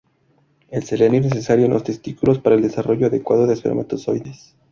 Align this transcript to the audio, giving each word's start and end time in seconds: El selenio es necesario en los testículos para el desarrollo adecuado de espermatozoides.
El 0.71 0.81
selenio 0.81 1.19
es 1.19 1.25
necesario 1.27 1.65
en 1.65 1.73
los 1.73 1.83
testículos 1.83 2.39
para 2.39 2.55
el 2.55 2.63
desarrollo 2.63 3.05
adecuado 3.05 3.45
de 3.45 3.53
espermatozoides. 3.53 4.55